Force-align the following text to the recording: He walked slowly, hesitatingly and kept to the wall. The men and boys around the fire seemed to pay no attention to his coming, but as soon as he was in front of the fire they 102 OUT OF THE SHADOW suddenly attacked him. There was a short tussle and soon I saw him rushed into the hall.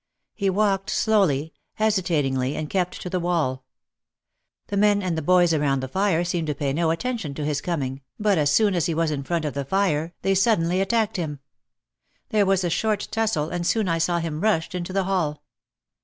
He 0.33 0.49
walked 0.49 0.89
slowly, 0.89 1.53
hesitatingly 1.75 2.55
and 2.55 2.71
kept 2.71 2.99
to 3.03 3.07
the 3.07 3.19
wall. 3.19 3.65
The 4.65 4.75
men 4.75 5.03
and 5.03 5.23
boys 5.23 5.53
around 5.53 5.81
the 5.81 5.87
fire 5.87 6.23
seemed 6.23 6.47
to 6.47 6.55
pay 6.55 6.73
no 6.73 6.89
attention 6.89 7.35
to 7.35 7.45
his 7.45 7.61
coming, 7.61 8.01
but 8.19 8.39
as 8.39 8.49
soon 8.49 8.73
as 8.73 8.87
he 8.87 8.95
was 8.95 9.11
in 9.11 9.21
front 9.21 9.45
of 9.45 9.53
the 9.53 9.63
fire 9.63 10.13
they 10.23 10.31
102 10.31 10.31
OUT 10.31 10.31
OF 10.31 10.31
THE 10.31 10.35
SHADOW 10.35 10.51
suddenly 10.51 10.81
attacked 10.81 11.17
him. 11.17 11.39
There 12.29 12.47
was 12.47 12.63
a 12.63 12.71
short 12.71 13.09
tussle 13.11 13.51
and 13.51 13.67
soon 13.67 13.87
I 13.87 13.99
saw 13.99 14.17
him 14.17 14.41
rushed 14.41 14.73
into 14.73 14.91
the 14.91 15.03
hall. 15.03 15.43